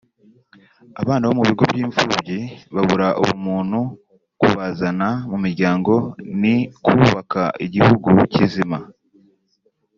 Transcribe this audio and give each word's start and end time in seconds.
abana 1.01 1.23
bo 1.27 1.35
mu 1.37 1.43
bigo 1.49 1.63
by’imfubyi 1.71 2.39
babura 2.75 3.07
ubumuntu 3.21 3.79
kubazana 4.39 5.09
mu 5.29 5.37
miryango 5.45 5.93
niko 6.41 6.89
kubaka 7.09 7.41
igihugu 7.65 8.07
kizima 8.33 8.77